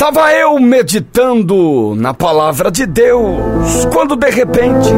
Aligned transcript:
Estava 0.00 0.32
eu 0.32 0.60
meditando 0.60 1.92
na 1.96 2.14
palavra 2.14 2.70
de 2.70 2.86
Deus 2.86 3.84
quando 3.92 4.14
de 4.14 4.30
repente. 4.30 4.90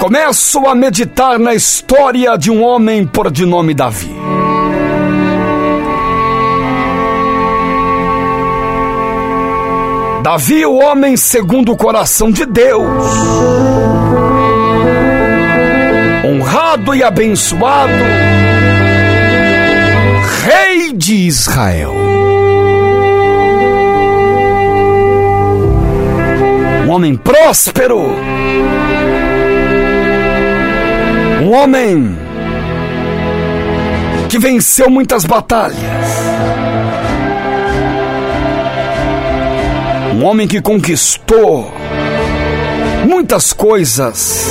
Começo 0.00 0.66
a 0.66 0.74
meditar 0.74 1.38
na 1.38 1.54
história 1.54 2.36
de 2.36 2.50
um 2.50 2.60
homem 2.60 3.06
por 3.06 3.30
de 3.30 3.46
nome 3.46 3.72
Davi. 3.74 4.12
Davi, 10.28 10.66
o 10.66 10.74
homem 10.74 11.16
segundo 11.16 11.72
o 11.72 11.76
coração 11.76 12.30
de 12.30 12.44
Deus, 12.44 12.86
honrado 16.38 16.94
e 16.94 17.02
abençoado, 17.02 17.92
Rei 20.44 20.92
de 20.92 21.26
Israel. 21.26 21.92
Um 26.86 26.90
homem 26.90 27.16
próspero, 27.16 28.14
um 31.42 31.52
homem 31.52 32.16
que 34.28 34.38
venceu 34.38 34.88
muitas 34.88 35.24
batalhas. 35.24 35.76
Um 40.14 40.24
homem 40.24 40.46
que 40.46 40.60
conquistou 40.60 41.72
muitas 43.06 43.52
coisas 43.52 44.50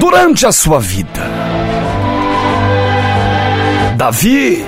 durante 0.00 0.46
a 0.46 0.50
sua 0.50 0.80
vida. 0.80 1.20
Davi, 3.98 4.64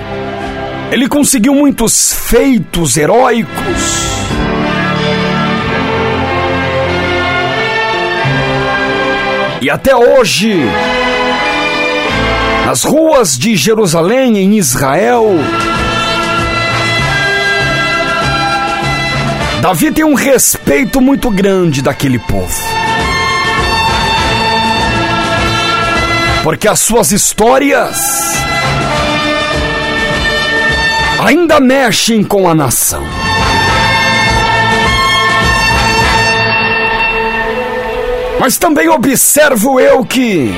ele 0.90 1.08
conseguiu 1.08 1.54
muitos 1.54 2.12
feitos 2.12 2.98
heróicos. 2.98 3.48
E 9.62 9.70
até 9.70 9.96
hoje, 9.96 10.54
nas 12.66 12.82
ruas 12.82 13.38
de 13.38 13.56
Jerusalém, 13.56 14.36
em 14.36 14.58
Israel, 14.58 15.24
Davi 19.62 19.92
tem 19.92 20.04
um 20.04 20.14
respeito 20.14 21.00
muito 21.00 21.30
grande 21.30 21.80
daquele 21.80 22.18
povo. 22.18 22.71
Porque 26.42 26.66
as 26.66 26.80
suas 26.80 27.12
histórias 27.12 28.00
ainda 31.24 31.60
mexem 31.60 32.24
com 32.24 32.48
a 32.48 32.54
nação. 32.54 33.02
Mas 38.40 38.58
também 38.58 38.88
observo 38.88 39.78
eu 39.78 40.04
que 40.04 40.52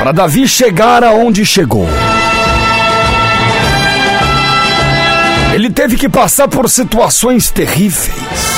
para 0.00 0.12
Davi 0.12 0.48
chegar 0.48 1.04
aonde 1.04 1.44
chegou, 1.44 1.86
Ele 5.52 5.68
teve 5.68 5.96
que 5.96 6.08
passar 6.08 6.48
por 6.48 6.70
situações 6.70 7.50
terríveis. 7.50 8.49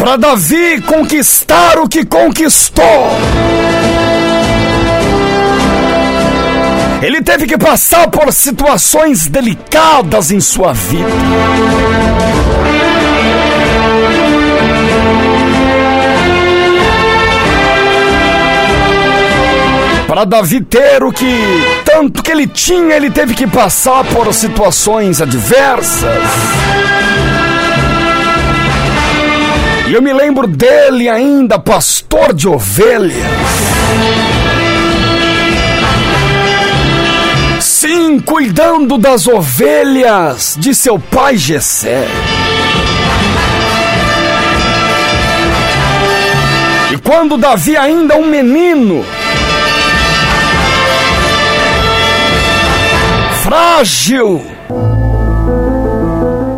Para 0.00 0.16
Davi 0.16 0.80
conquistar 0.80 1.78
o 1.78 1.86
que 1.86 2.06
conquistou. 2.06 2.84
Ele 7.02 7.20
teve 7.20 7.46
que 7.46 7.58
passar 7.58 8.08
por 8.08 8.32
situações 8.32 9.26
delicadas 9.26 10.30
em 10.30 10.40
sua 10.40 10.72
vida. 10.72 11.06
Para 20.06 20.24
Davi 20.24 20.62
ter 20.62 21.04
o 21.04 21.12
que 21.12 21.36
tanto 21.84 22.22
que 22.22 22.32
ele 22.32 22.46
tinha, 22.46 22.96
ele 22.96 23.10
teve 23.10 23.34
que 23.34 23.46
passar 23.46 24.02
por 24.04 24.32
situações 24.32 25.20
adversas. 25.20 26.10
Eu 29.92 30.00
me 30.00 30.12
lembro 30.12 30.46
dele 30.46 31.08
ainda, 31.08 31.58
pastor 31.58 32.32
de 32.32 32.46
ovelhas. 32.48 33.16
Sim, 37.60 38.20
cuidando 38.20 38.96
das 38.96 39.26
ovelhas 39.26 40.54
de 40.56 40.76
seu 40.76 40.96
pai 40.96 41.36
Jessé. 41.36 42.06
E 46.92 46.96
quando 46.98 47.36
Davi 47.36 47.76
ainda 47.76 48.14
um 48.16 48.26
menino, 48.26 49.04
frágil, 53.42 54.40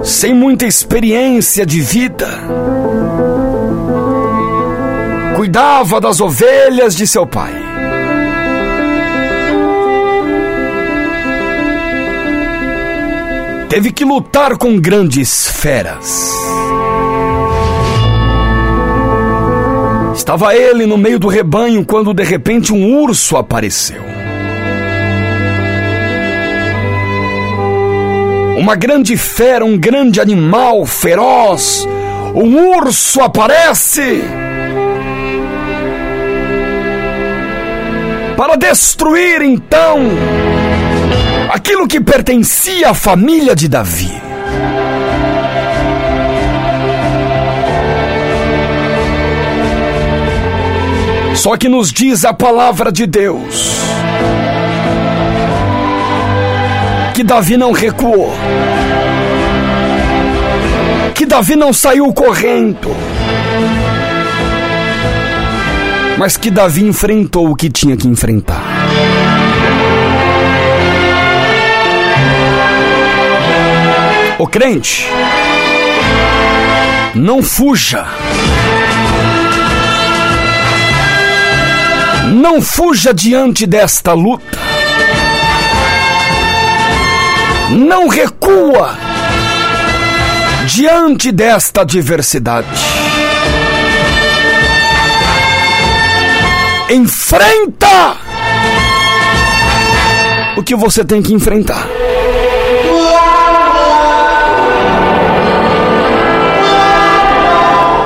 sem 0.04 0.34
muita 0.34 0.66
experiência 0.66 1.64
de 1.64 1.81
vida. 1.81 2.28
Cuidava 5.42 6.00
das 6.00 6.20
ovelhas 6.20 6.94
de 6.94 7.04
seu 7.04 7.26
pai. 7.26 7.53
Teve 13.69 13.91
que 13.91 14.04
lutar 14.04 14.56
com 14.56 14.78
grandes 14.78 15.48
feras. 15.48 16.32
Estava 20.14 20.54
ele 20.54 20.86
no 20.86 20.97
meio 20.97 21.19
do 21.19 21.26
rebanho 21.26 21.84
quando 21.84 22.14
de 22.14 22.22
repente 22.22 22.72
um 22.72 23.00
urso 23.00 23.36
apareceu. 23.36 24.00
uma 28.56 28.76
grande 28.76 29.16
fera, 29.16 29.64
um 29.64 29.76
grande 29.76 30.20
animal 30.20 30.86
feroz, 30.86 31.84
um 32.32 32.76
urso 32.76 33.20
aparece 33.20 34.22
para 38.37 38.56
destruir 38.56 39.43
então 39.43 39.98
aquilo 41.53 41.87
que 41.87 42.00
pertencia 42.00 42.91
à 42.91 42.94
família 42.94 43.54
de 43.54 43.69
Davi. 43.69 44.12
Só 51.34 51.56
que 51.56 51.69
nos 51.69 51.91
diz 51.91 52.25
a 52.25 52.32
palavra 52.32 52.93
de 52.93 53.06
Deus 53.06 53.72
que 57.14 57.22
Davi 57.22 57.56
não 57.56 57.72
recuou, 57.72 58.32
que 61.14 61.26
Davi 61.26 61.56
não 61.56 61.72
saiu 61.72 62.12
correndo, 62.12 62.88
mas 66.18 66.36
que 66.36 66.50
Davi 66.50 66.84
enfrentou 66.84 67.50
o 67.50 67.56
que 67.56 67.70
tinha 67.70 67.96
que 67.96 68.06
enfrentar. 68.08 68.62
O 74.38 74.46
crente, 74.46 75.06
não 77.14 77.42
fuja. 77.42 78.06
Não 82.32 82.62
fuja 82.62 83.12
diante 83.12 83.66
desta 83.66 84.12
luta. 84.12 84.58
não 87.72 88.06
recua 88.06 88.96
diante 90.66 91.32
desta 91.32 91.81
adversidade. 91.81 92.69
Enfrenta 96.90 98.17
o 100.56 100.62
que 100.62 100.76
você 100.76 101.05
tem 101.05 101.23
que 101.23 101.32
enfrentar. 101.32 101.87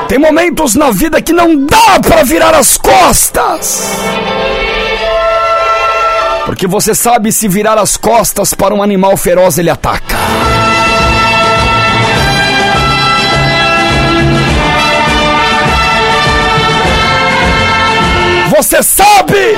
Tem 0.09 0.19
momentos 0.19 0.75
na 0.75 0.91
vida 0.91 1.21
que 1.21 1.33
não 1.33 1.67
dá 1.67 2.01
para 2.01 2.23
virar 2.23 2.55
as 2.55 2.79
costas. 2.79 3.91
Porque 6.47 6.67
você 6.67 6.95
sabe 6.95 7.33
se 7.33 7.49
virar 7.49 7.77
as 7.77 7.97
costas 7.97 8.55
para 8.55 8.73
um 8.73 8.83
animal 8.83 9.17
feroz, 9.17 9.59
ele 9.59 9.69
ataca. 9.69 10.17
Você 18.57 18.83
sabe 18.83 19.55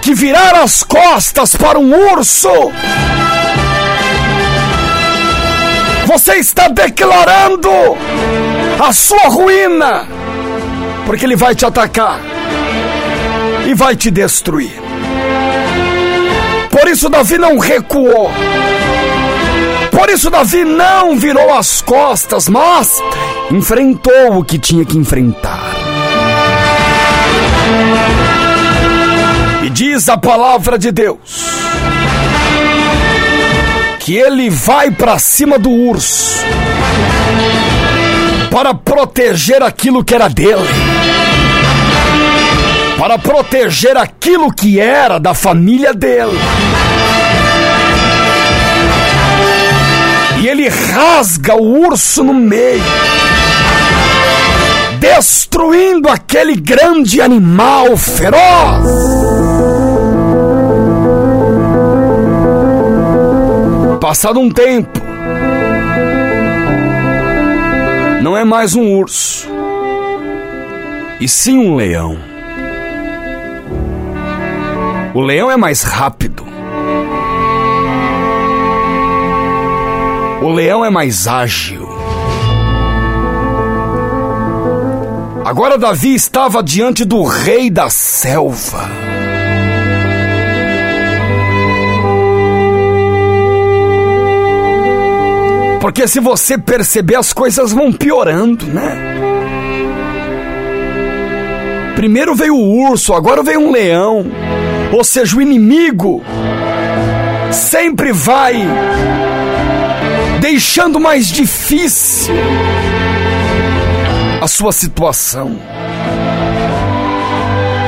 que 0.00 0.14
virar 0.14 0.54
as 0.54 0.84
costas 0.84 1.56
para 1.56 1.76
um 1.76 1.92
urso. 2.12 2.48
Você 6.06 6.36
está 6.36 6.68
declarando 6.68 7.68
a 8.78 8.92
sua 8.92 9.28
ruína, 9.28 10.06
porque 11.04 11.24
ele 11.24 11.34
vai 11.34 11.52
te 11.52 11.66
atacar 11.66 12.20
e 13.66 13.74
vai 13.74 13.96
te 13.96 14.08
destruir. 14.08 14.80
Por 16.70 16.88
isso, 16.88 17.08
Davi 17.08 17.38
não 17.38 17.58
recuou. 17.58 18.30
Por 19.90 20.08
isso, 20.10 20.30
Davi 20.30 20.64
não 20.64 21.18
virou 21.18 21.52
as 21.52 21.82
costas, 21.82 22.48
mas 22.48 23.02
enfrentou 23.50 24.38
o 24.38 24.44
que 24.44 24.60
tinha 24.60 24.84
que 24.84 24.96
enfrentar. 24.96 25.69
Diz 30.00 30.08
a 30.08 30.16
palavra 30.16 30.78
de 30.78 30.90
Deus 30.90 31.18
que 33.98 34.16
ele 34.16 34.48
vai 34.48 34.90
para 34.90 35.18
cima 35.18 35.58
do 35.58 35.68
urso 35.68 36.42
para 38.50 38.72
proteger 38.72 39.62
aquilo 39.62 40.02
que 40.02 40.14
era 40.14 40.26
dele, 40.26 40.66
para 42.98 43.18
proteger 43.18 43.96
aquilo 43.98 44.50
que 44.50 44.80
era 44.80 45.20
da 45.20 45.34
família 45.34 45.92
dele. 45.92 46.38
E 50.40 50.48
ele 50.48 50.68
rasga 50.68 51.54
o 51.54 51.86
urso 51.86 52.24
no 52.24 52.32
meio, 52.32 52.82
destruindo 54.98 56.08
aquele 56.08 56.56
grande 56.56 57.20
animal 57.20 57.96
feroz. 57.96 59.39
Passado 64.10 64.40
um 64.40 64.50
tempo, 64.50 65.00
não 68.20 68.36
é 68.36 68.42
mais 68.42 68.74
um 68.74 68.96
urso, 68.96 69.46
e 71.20 71.28
sim 71.28 71.56
um 71.56 71.76
leão. 71.76 72.18
O 75.14 75.20
leão 75.20 75.48
é 75.48 75.56
mais 75.56 75.84
rápido. 75.84 76.44
O 80.42 80.48
leão 80.48 80.84
é 80.84 80.90
mais 80.90 81.28
ágil. 81.28 81.88
Agora 85.44 85.78
Davi 85.78 86.16
estava 86.16 86.64
diante 86.64 87.04
do 87.04 87.22
rei 87.22 87.70
da 87.70 87.88
selva. 87.88 89.09
Porque 95.80 96.06
se 96.06 96.20
você 96.20 96.58
perceber, 96.58 97.16
as 97.16 97.32
coisas 97.32 97.72
vão 97.72 97.90
piorando, 97.90 98.66
né? 98.66 98.96
Primeiro 101.96 102.34
veio 102.34 102.54
o 102.54 102.90
urso, 102.90 103.14
agora 103.14 103.42
veio 103.42 103.60
um 103.60 103.70
leão. 103.70 104.26
Ou 104.92 105.02
seja, 105.02 105.36
o 105.36 105.42
inimigo 105.42 106.22
sempre 107.50 108.12
vai 108.12 108.56
deixando 110.40 111.00
mais 111.00 111.26
difícil 111.28 112.34
a 114.40 114.48
sua 114.48 114.72
situação. 114.72 115.58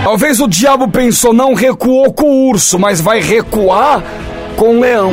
Talvez 0.05 0.41
o 0.41 0.49
diabo 0.49 0.89
pensou, 0.89 1.33
não 1.33 1.55
recuou 1.55 2.13
com 2.13 2.25
o 2.25 2.49
urso, 2.49 2.79
mas 2.79 3.01
vai 3.01 3.21
recuar 3.21 4.03
com 4.57 4.77
o 4.77 4.81
leão. 4.81 5.13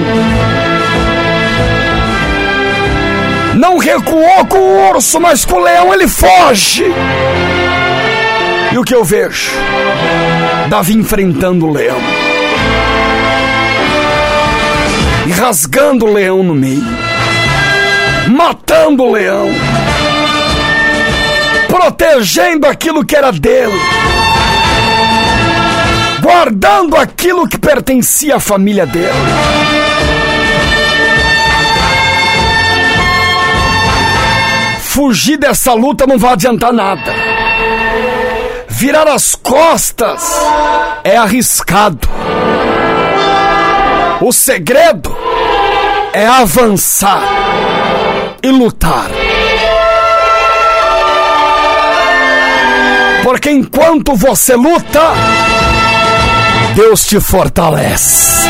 Não 3.60 3.78
recuou 3.78 4.46
com 4.46 4.58
o 4.58 4.90
urso, 4.90 5.20
mas 5.20 5.44
com 5.44 5.56
o 5.56 5.60
leão 5.60 5.94
ele 5.94 6.08
foge. 6.08 6.86
E 8.72 8.78
o 8.78 8.84
que 8.86 8.96
eu 8.96 9.04
vejo? 9.04 9.52
Davi 10.70 10.94
enfrentando 10.94 11.68
o 11.68 11.72
leão. 11.72 12.00
E 15.28 15.32
rasgando 15.32 16.06
o 16.06 16.14
leão 16.14 16.42
no 16.42 16.56
meio 16.56 17.10
matando 18.30 19.04
o 19.04 19.12
leão, 19.12 19.50
protegendo 21.68 22.68
aquilo 22.68 23.04
que 23.04 23.16
era 23.16 23.32
dele, 23.32 23.80
guardando 26.22 26.96
aquilo 26.96 27.48
que 27.48 27.58
pertencia 27.58 28.36
à 28.36 28.40
família 28.40 28.86
dele. 28.86 29.79
Fugir 35.00 35.38
dessa 35.38 35.72
luta 35.72 36.06
não 36.06 36.18
vai 36.18 36.34
adiantar 36.34 36.74
nada. 36.74 37.14
Virar 38.68 39.08
as 39.08 39.34
costas 39.34 40.22
é 41.06 41.16
arriscado. 41.16 42.06
O 44.20 44.34
segredo 44.34 45.16
é 46.12 46.28
avançar 46.28 47.22
e 48.44 48.52
lutar. 48.52 49.10
Porque 53.24 53.52
enquanto 53.52 54.18
você 54.18 54.54
luta, 54.54 55.14
Deus 56.76 57.06
te 57.06 57.22
fortalece. 57.22 58.50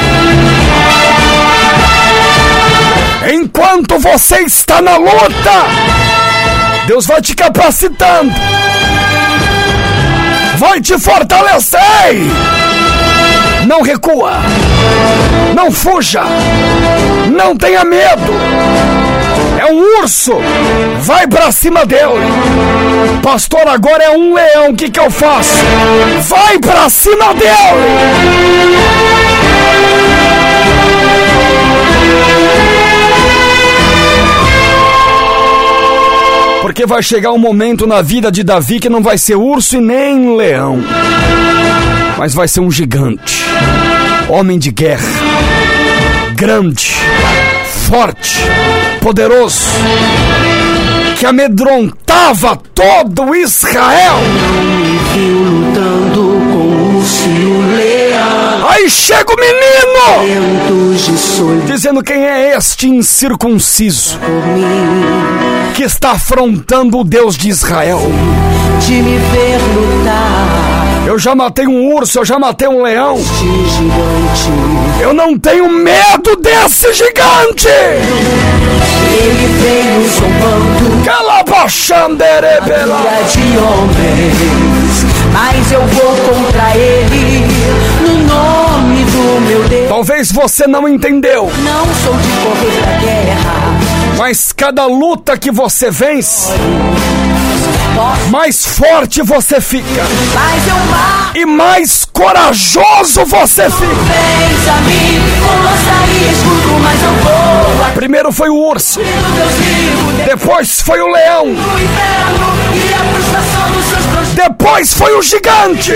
Enquanto 3.32 4.00
você 4.00 4.40
está 4.40 4.82
na 4.82 4.98
luta, 4.98 6.00
Deus 6.90 7.06
vai 7.06 7.22
te 7.22 7.36
capacitando, 7.36 8.34
vai 10.58 10.82
te 10.82 10.98
fortalecer. 10.98 11.80
Não 13.68 13.84
recua, 13.84 14.32
não 15.54 15.72
fuja, 15.72 16.24
não 17.28 17.56
tenha 17.56 17.86
medo 17.86 18.34
é 19.60 19.72
um 19.72 20.02
urso, 20.02 20.34
vai 21.02 21.28
pra 21.28 21.52
cima 21.52 21.86
dele. 21.86 22.26
Pastor, 23.22 23.68
agora 23.68 24.06
é 24.06 24.10
um 24.10 24.34
leão, 24.34 24.72
o 24.72 24.76
que, 24.76 24.90
que 24.90 25.00
eu 25.00 25.12
faço? 25.12 25.64
Vai 26.28 26.58
pra 26.58 26.90
cima 26.90 27.36
dele. 27.36 28.50
Porque 36.80 36.88
vai 36.88 37.04
chegar 37.04 37.34
um 37.34 37.38
momento 37.38 37.86
na 37.86 38.02
vida 38.02 38.32
de 38.32 38.42
Davi 38.42 38.80
que 38.80 38.88
não 38.88 39.04
vai 39.04 39.18
ser 39.18 39.36
urso 39.36 39.76
e 39.76 39.82
nem 39.82 40.38
leão, 40.38 40.82
mas 42.18 42.34
vai 42.34 42.48
ser 42.48 42.62
um 42.62 42.72
gigante, 42.72 43.44
homem 44.30 44.58
de 44.58 44.72
guerra, 44.72 45.04
grande, 46.36 46.94
forte, 47.90 48.40
poderoso, 49.02 49.68
que 51.18 51.26
amedrontava 51.26 52.56
todo 52.74 53.36
Israel. 53.36 54.16
Viu 55.14 55.36
lutando 55.36 56.22
com 56.54 56.89
leão. 57.76 58.68
Aí 58.70 58.90
chega 58.90 59.32
o 59.32 59.36
menino, 59.36 60.96
dizendo 61.66 62.04
quem 62.04 62.26
é 62.26 62.56
este 62.56 62.88
incircunciso 62.90 64.20
que 65.74 65.84
está 65.84 66.12
afrontando 66.12 67.00
o 67.00 67.04
Deus 67.04 67.36
de 67.36 67.50
Israel. 67.50 68.02
De 68.86 68.94
me 68.94 69.18
ver 69.18 69.60
lutar 69.76 70.70
eu 71.10 71.18
já 71.18 71.34
matei 71.34 71.66
um 71.66 71.92
urso, 71.96 72.20
eu 72.20 72.26
já 72.26 72.38
matei 72.38 72.68
um 72.68 72.84
leão. 72.84 73.18
Eu 75.02 75.12
não 75.12 75.40
tenho 75.40 75.68
medo 75.68 76.36
desse 76.36 76.94
gigante. 76.94 77.68
Ele 77.68 79.48
veio 79.58 80.08
zombando. 80.08 81.04
Calabachandere 81.04 82.62
pela 82.64 83.02
de 83.24 83.58
homens, 83.58 84.38
Talvez 90.00 90.32
você 90.32 90.66
não 90.66 90.88
entendeu. 90.88 91.52
Não 91.58 91.86
sou 91.94 92.16
de 92.16 92.30
correr 92.30 92.82
da 92.86 92.98
guerra. 93.00 93.54
Mas 94.18 94.54
cada 94.54 94.86
luta 94.86 95.38
que 95.38 95.52
você 95.52 95.92
vence 95.92 96.54
mais 98.30 98.66
forte 98.66 99.22
você 99.22 99.60
fica. 99.60 100.04
E 101.36 101.46
mais 101.46 102.06
corajoso 102.06 103.26
você 103.26 103.70
fica. 103.70 103.90
Primeiro 107.94 108.32
foi 108.32 108.50
o 108.50 108.56
urso, 108.56 109.02
depois 110.26 110.80
foi 110.82 111.02
o 111.02 111.08
leão, 111.08 111.48
depois 114.34 114.94
foi 114.94 115.16
o 115.18 115.22
gigante. 115.22 115.94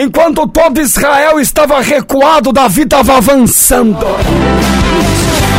Enquanto 0.00 0.46
todo 0.48 0.80
Israel 0.80 1.38
estava 1.38 1.80
recuado, 1.80 2.52
Davi 2.52 2.82
estava 2.82 3.18
avançando. 3.18 3.98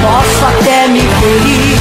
Posso 0.02 0.46
até 0.46 0.88
me 0.88 1.00
ferir, 1.00 1.78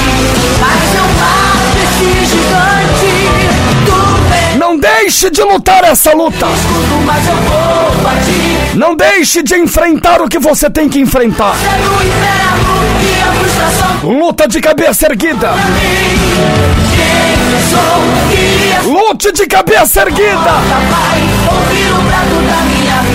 deixe 4.82 5.30
de 5.30 5.42
lutar 5.42 5.84
essa 5.84 6.12
luta. 6.12 6.46
Não 8.74 8.96
deixe 8.96 9.40
de 9.40 9.54
enfrentar 9.54 10.20
o 10.20 10.28
que 10.28 10.40
você 10.40 10.68
tem 10.68 10.88
que 10.88 10.98
enfrentar. 10.98 11.54
Luta 14.02 14.48
de 14.48 14.60
cabeça 14.60 15.06
erguida. 15.06 15.52
Lute 18.84 19.30
de 19.30 19.46
cabeça 19.46 20.00
erguida. 20.00 20.52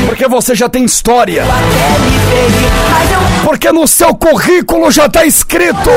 Porque 0.06 0.26
você 0.30 0.56
já 0.56 0.70
tem 0.70 0.86
história. 0.86 1.44
Porque 3.44 3.70
no 3.74 3.86
seu 3.86 4.16
currículo 4.16 4.90
já 4.90 5.08
está 5.08 5.26
escrito 5.26 5.92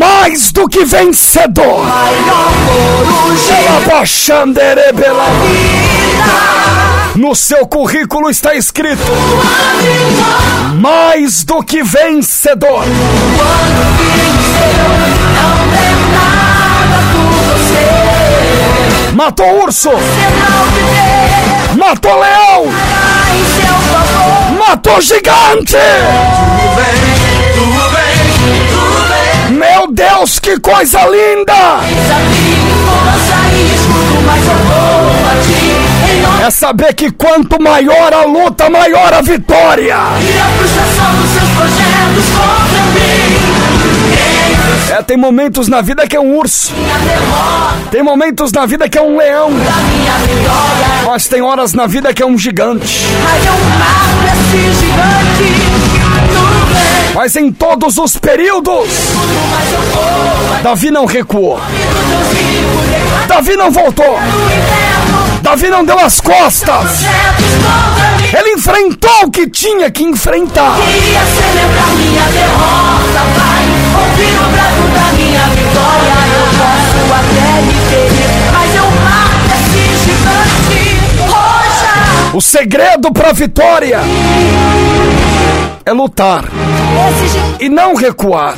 mais 0.00 0.50
do 0.50 0.66
que 0.66 0.82
vencedor. 0.82 1.84
No 7.14 7.34
seu 7.34 7.66
currículo 7.66 8.30
está 8.30 8.54
escrito 8.54 9.02
mais 10.76 11.44
do 11.44 11.62
que 11.62 11.82
vencedor. 11.82 12.82
Matou 19.12 19.64
urso, 19.64 19.90
matou 21.76 22.18
leão, 22.18 22.64
matou 24.58 24.98
gigante. 25.02 25.76
Deus, 30.00 30.38
que 30.38 30.58
coisa 30.58 30.98
linda! 31.08 31.52
É 36.42 36.50
saber 36.50 36.94
que 36.94 37.10
quanto 37.10 37.62
maior 37.62 38.10
a 38.14 38.24
luta, 38.24 38.70
maior 38.70 39.12
a 39.12 39.20
vitória. 39.20 39.98
É, 44.90 45.02
tem 45.02 45.18
momentos 45.18 45.68
na 45.68 45.82
vida 45.82 46.06
que 46.06 46.16
é 46.16 46.20
um 46.20 46.34
urso, 46.34 46.72
tem 47.90 48.02
momentos 48.02 48.52
na 48.52 48.64
vida 48.64 48.88
que 48.88 48.96
é 48.96 49.02
um 49.02 49.18
leão, 49.18 49.50
mas 51.04 51.28
tem 51.28 51.42
horas 51.42 51.74
na 51.74 51.86
vida 51.86 52.14
que 52.14 52.22
é 52.22 52.26
um 52.26 52.38
gigante. 52.38 53.04
Mas 53.22 53.44
em 57.36 57.52
todos 57.52 57.98
os 57.98 58.16
períodos, 58.16 58.88
Davi 60.62 60.90
não 60.90 61.06
recuou, 61.06 61.60
Davi 63.26 63.56
não 63.56 63.70
voltou, 63.70 64.18
Davi 65.42 65.68
não 65.68 65.84
deu 65.84 65.98
as 65.98 66.20
costas. 66.20 67.04
Ele 68.36 68.52
enfrentou 68.52 69.24
o 69.24 69.30
que 69.30 69.48
tinha 69.48 69.90
que 69.90 70.04
enfrentar. 70.04 70.76
Queria 70.76 71.20
celebrar 71.26 71.88
minha 71.96 72.22
derrota, 72.22 73.20
Pai. 73.36 73.64
Ouvir 74.02 74.38
o 74.38 74.44
brado 74.50 74.82
da 74.94 75.12
minha 75.14 75.46
vitória. 75.48 76.09
O 82.32 82.40
segredo 82.40 83.12
para 83.12 83.30
a 83.30 83.32
vitória 83.32 83.98
é 85.84 85.92
lutar 85.92 86.44
e 87.58 87.68
não 87.68 87.96
recuar. 87.96 88.54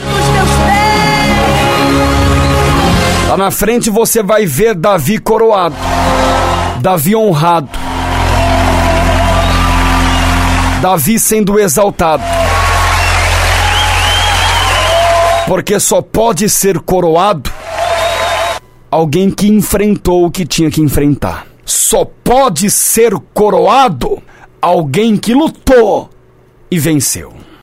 Lá 3.31 3.37
na 3.39 3.51
frente 3.51 3.89
você 3.89 4.23
vai 4.23 4.45
ver 4.45 4.75
Davi 4.75 5.19
coroado, 5.19 5.75
Davi 6.83 7.17
honrado, 7.17 7.71
Davi 10.83 11.19
sendo 11.19 11.59
exaltado. 11.59 12.23
Porque 15.47 15.81
só 15.81 16.03
pode 16.03 16.51
ser 16.51 16.79
coroado 16.79 17.51
alguém 18.91 19.31
que 19.31 19.49
enfrentou 19.49 20.27
o 20.27 20.31
que 20.31 20.45
tinha 20.45 20.71
que 20.71 20.83
enfrentar. 20.83 21.52
Só 21.65 22.05
pode 22.05 22.71
ser 22.71 23.13
coroado 23.35 24.23
alguém 24.61 25.17
que 25.17 25.35
lutou 25.35 26.09
e 26.71 26.79
venceu. 26.79 27.42